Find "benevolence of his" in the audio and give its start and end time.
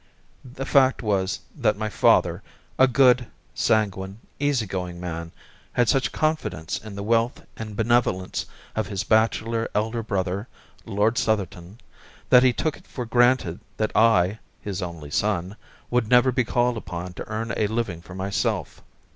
7.77-9.03